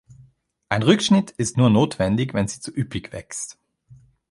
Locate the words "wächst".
3.13-3.59